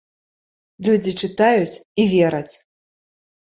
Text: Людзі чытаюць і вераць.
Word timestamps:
Людзі 0.87 1.11
чытаюць 1.21 1.77
і 1.77 2.03
вераць. 2.17 2.51